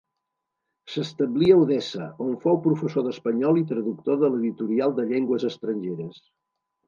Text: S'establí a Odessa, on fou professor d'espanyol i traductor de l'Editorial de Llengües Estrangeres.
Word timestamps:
S'establí 0.91 1.49
a 1.55 1.57
Odessa, 1.65 2.07
on 2.29 2.31
fou 2.45 2.57
professor 2.63 3.05
d'espanyol 3.07 3.61
i 3.61 3.65
traductor 3.73 4.17
de 4.23 4.29
l'Editorial 4.37 4.95
de 5.01 5.05
Llengües 5.11 5.45
Estrangeres. 5.53 6.19